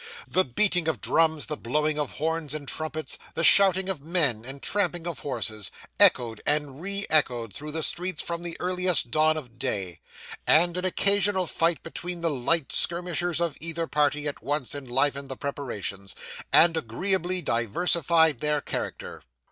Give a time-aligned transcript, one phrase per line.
[0.27, 4.63] The beating of drums, the blowing of horns and trumpets, the shouting of men, and
[4.63, 9.59] tramping of horses, echoed and re echoed through the streets from the earliest dawn of
[9.59, 9.99] day;
[10.47, 15.37] and an occasional fight between the light skirmishers of either party at once enlivened the
[15.37, 16.15] preparations,
[16.51, 19.21] and agreeably diversified their character.